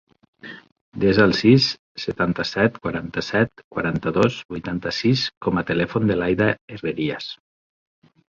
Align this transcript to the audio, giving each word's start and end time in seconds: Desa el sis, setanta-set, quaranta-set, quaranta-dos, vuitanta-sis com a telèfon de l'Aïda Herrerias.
Desa 1.01 1.25
el 1.29 1.33
sis, 1.39 1.65
setanta-set, 2.03 2.79
quaranta-set, 2.87 3.61
quaranta-dos, 3.77 4.39
vuitanta-sis 4.55 5.25
com 5.47 5.61
a 5.61 5.65
telèfon 5.73 6.09
de 6.13 6.17
l'Aïda 6.21 6.49
Herrerias. 6.77 7.29